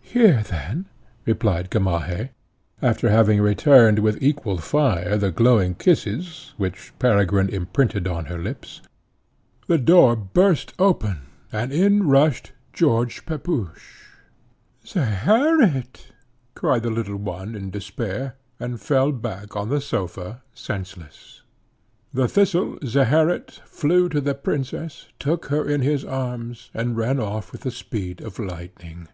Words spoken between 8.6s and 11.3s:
"hear then; I know how the" The door burst open,